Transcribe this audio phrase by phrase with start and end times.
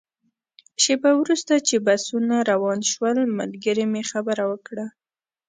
[0.83, 4.85] شېبه وروسته چې بسونه روان شول، ملګري مې خبره وکړه.